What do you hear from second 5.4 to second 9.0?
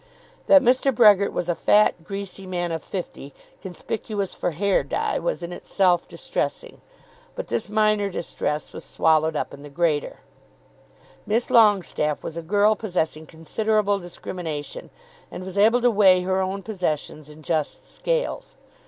in itself distressing: but this minor distress was